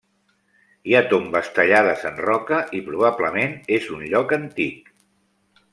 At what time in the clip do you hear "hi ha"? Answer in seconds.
0.91-1.01